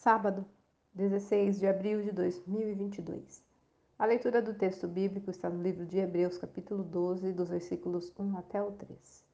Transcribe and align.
Sábado, 0.00 0.46
16 0.94 1.58
de 1.58 1.66
abril 1.66 2.00
de 2.02 2.12
2022. 2.12 3.44
A 3.98 4.06
leitura 4.06 4.40
do 4.40 4.54
texto 4.54 4.86
bíblico 4.86 5.28
está 5.28 5.50
no 5.50 5.60
livro 5.60 5.84
de 5.84 5.98
Hebreus, 5.98 6.38
capítulo 6.38 6.84
12, 6.84 7.32
dos 7.32 7.48
versículos 7.48 8.12
1 8.16 8.38
até 8.38 8.62
o 8.62 8.70
3. 8.70 9.24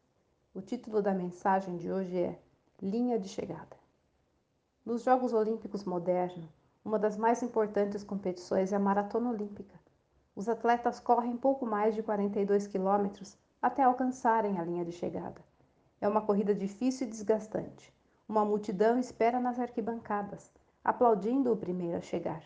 O 0.55 0.63
título 0.63 1.03
da 1.03 1.13
mensagem 1.13 1.77
de 1.77 1.93
hoje 1.93 2.17
é 2.17 2.39
Linha 2.81 3.19
de 3.19 3.29
Chegada. 3.29 3.77
Nos 4.87 5.03
Jogos 5.03 5.35
Olímpicos 5.35 5.85
modernos, 5.85 6.49
uma 6.83 6.99
das 6.99 7.19
mais 7.19 7.43
importantes 7.43 8.03
competições 8.03 8.73
é 8.73 8.77
a 8.77 8.81
Maratona 8.81 9.33
Olímpica. 9.33 9.79
Os 10.35 10.49
atletas 10.49 10.99
correm 10.99 11.37
pouco 11.37 11.67
mais 11.67 11.95
de 11.95 12.03
42 12.03 12.67
quilômetros 12.69 13.37
até 13.61 13.83
alcançarem 13.83 14.59
a 14.59 14.65
linha 14.65 14.85
de 14.87 14.93
chegada. 14.93 15.43
É 16.01 16.09
uma 16.09 16.23
corrida 16.23 16.55
difícil 16.55 17.07
e 17.07 17.11
desgastante. 17.11 17.93
Uma 18.29 18.45
multidão 18.45 18.99
espera 18.99 19.39
nas 19.39 19.59
arquibancadas, 19.59 20.51
aplaudindo 20.83 21.53
o 21.53 21.57
primeiro 21.57 21.99
a 21.99 22.01
chegar. 22.01 22.43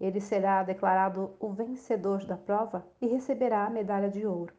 Ele 0.00 0.20
será 0.20 0.62
declarado 0.62 1.36
o 1.38 1.52
vencedor 1.52 2.24
da 2.24 2.36
prova 2.36 2.86
e 3.00 3.06
receberá 3.06 3.66
a 3.66 3.70
medalha 3.70 4.08
de 4.08 4.26
ouro. 4.26 4.54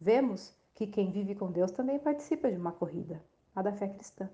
Vemos 0.00 0.56
que 0.74 0.86
quem 0.86 1.10
vive 1.10 1.34
com 1.34 1.50
Deus 1.50 1.70
também 1.70 1.98
participa 1.98 2.50
de 2.50 2.56
uma 2.56 2.72
corrida, 2.72 3.22
a 3.54 3.62
da 3.62 3.72
fé 3.72 3.88
cristã. 3.88 4.30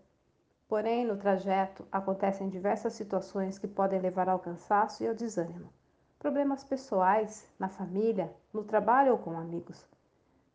Porém, 0.69 1.05
no 1.05 1.17
trajeto 1.17 1.87
acontecem 1.91 2.49
diversas 2.49 2.95
situações 2.95 3.59
que 3.59 3.69
podem 3.69 4.01
levar 4.01 4.29
ao 4.29 4.39
cansaço 4.39 5.03
e 5.03 5.09
ao 5.09 5.15
desânimo. 5.15 5.73
Problemas 6.19 6.65
pessoais, 6.65 7.47
na 7.59 7.69
família, 7.69 8.35
no 8.53 8.65
trabalho 8.65 9.13
ou 9.13 9.19
com 9.19 9.39
amigos. 9.39 9.87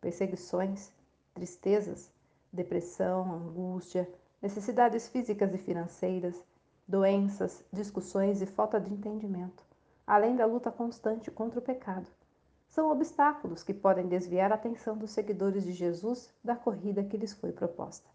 Perseguições, 0.00 0.92
tristezas, 1.34 2.12
depressão, 2.52 3.32
angústia, 3.32 4.08
necessidades 4.40 5.06
físicas 5.08 5.52
e 5.52 5.58
financeiras, 5.58 6.42
doenças, 6.88 7.62
discussões 7.72 8.40
e 8.40 8.46
falta 8.46 8.80
de 8.80 8.92
entendimento, 8.92 9.62
além 10.06 10.34
da 10.34 10.46
luta 10.46 10.72
constante 10.72 11.30
contra 11.30 11.58
o 11.58 11.62
pecado. 11.62 12.06
São 12.66 12.90
obstáculos 12.90 13.62
que 13.62 13.74
podem 13.74 14.08
desviar 14.08 14.50
a 14.50 14.54
atenção 14.54 14.96
dos 14.96 15.10
seguidores 15.10 15.64
de 15.64 15.72
Jesus 15.72 16.32
da 16.42 16.56
corrida 16.56 17.04
que 17.04 17.16
lhes 17.16 17.32
foi 17.32 17.52
proposta. 17.52 18.08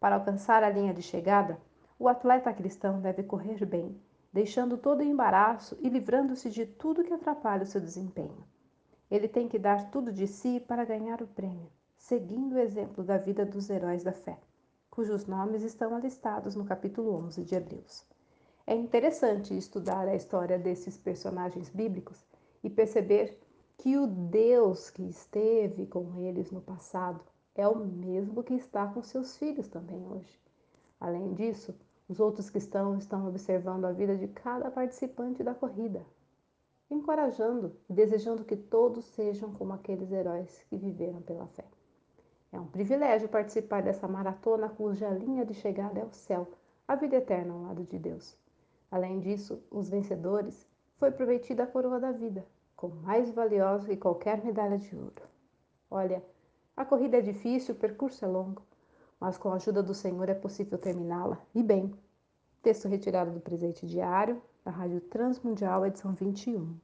Para 0.00 0.16
alcançar 0.16 0.64
a 0.64 0.70
linha 0.70 0.92
de 0.92 1.02
chegada, 1.02 1.60
o 1.98 2.08
atleta 2.08 2.52
cristão 2.52 3.00
deve 3.00 3.22
correr 3.22 3.64
bem, 3.64 4.00
deixando 4.32 4.76
todo 4.76 5.02
embaraço 5.02 5.78
e 5.80 5.88
livrando-se 5.88 6.50
de 6.50 6.66
tudo 6.66 7.04
que 7.04 7.12
atrapalha 7.12 7.62
o 7.62 7.66
seu 7.66 7.80
desempenho. 7.80 8.44
Ele 9.10 9.28
tem 9.28 9.46
que 9.46 9.58
dar 9.58 9.90
tudo 9.90 10.10
de 10.10 10.26
si 10.26 10.58
para 10.58 10.84
ganhar 10.84 11.22
o 11.22 11.26
prêmio, 11.26 11.70
seguindo 11.96 12.54
o 12.54 12.58
exemplo 12.58 13.04
da 13.04 13.16
vida 13.16 13.46
dos 13.46 13.70
heróis 13.70 14.02
da 14.02 14.12
fé 14.12 14.38
cujos 14.92 15.24
nomes 15.24 15.62
estão 15.62 15.94
alistados 15.96 16.54
no 16.54 16.66
capítulo 16.66 17.14
11 17.14 17.44
de 17.44 17.54
Hebreus. 17.54 18.04
É 18.66 18.74
interessante 18.74 19.56
estudar 19.56 20.06
a 20.06 20.14
história 20.14 20.58
desses 20.58 20.98
personagens 20.98 21.70
bíblicos 21.70 22.22
e 22.62 22.68
perceber 22.68 23.40
que 23.78 23.96
o 23.96 24.06
Deus 24.06 24.90
que 24.90 25.02
esteve 25.08 25.86
com 25.86 26.18
eles 26.18 26.50
no 26.50 26.60
passado 26.60 27.24
é 27.54 27.66
o 27.66 27.74
mesmo 27.74 28.42
que 28.42 28.52
está 28.52 28.86
com 28.86 29.02
seus 29.02 29.34
filhos 29.38 29.66
também 29.66 30.06
hoje. 30.06 30.38
Além 31.00 31.32
disso, 31.32 31.74
os 32.06 32.20
outros 32.20 32.50
cristãos 32.50 32.98
estão 32.98 33.26
observando 33.26 33.86
a 33.86 33.92
vida 33.92 34.14
de 34.14 34.28
cada 34.28 34.70
participante 34.70 35.42
da 35.42 35.54
corrida, 35.54 36.04
encorajando 36.90 37.74
e 37.88 37.94
desejando 37.94 38.44
que 38.44 38.56
todos 38.56 39.06
sejam 39.06 39.54
como 39.54 39.72
aqueles 39.72 40.12
heróis 40.12 40.62
que 40.68 40.76
viveram 40.76 41.22
pela 41.22 41.46
fé. 41.46 41.64
É 42.52 42.60
um 42.60 42.66
privilégio 42.66 43.30
participar 43.30 43.82
dessa 43.82 44.06
maratona 44.06 44.68
cuja 44.68 45.08
linha 45.08 45.42
de 45.42 45.54
chegada 45.54 46.00
é 46.00 46.04
o 46.04 46.12
céu, 46.12 46.52
a 46.86 46.94
vida 46.94 47.16
eterna 47.16 47.54
ao 47.54 47.62
lado 47.62 47.84
de 47.84 47.98
Deus. 47.98 48.36
Além 48.90 49.20
disso, 49.20 49.62
os 49.70 49.88
vencedores 49.88 50.68
foi 50.98 51.10
prometida 51.10 51.62
a 51.62 51.66
coroa 51.66 51.98
da 51.98 52.12
vida, 52.12 52.46
com 52.76 52.88
mais 52.88 53.30
valiosa 53.30 53.88
que 53.88 53.96
qualquer 53.96 54.44
medalha 54.44 54.76
de 54.76 54.94
ouro. 54.94 55.22
Olha, 55.90 56.22
a 56.76 56.84
corrida 56.84 57.16
é 57.16 57.22
difícil, 57.22 57.74
o 57.74 57.78
percurso 57.78 58.22
é 58.22 58.28
longo, 58.28 58.60
mas 59.18 59.38
com 59.38 59.48
a 59.48 59.54
ajuda 59.54 59.82
do 59.82 59.94
Senhor 59.94 60.28
é 60.28 60.34
possível 60.34 60.76
terminá-la, 60.76 61.40
e 61.54 61.62
bem. 61.62 61.94
Texto 62.62 62.86
retirado 62.86 63.30
do 63.30 63.40
presente 63.40 63.86
diário 63.86 64.42
da 64.62 64.70
Rádio 64.70 65.00
Transmundial, 65.00 65.86
edição 65.86 66.12
21. 66.12 66.76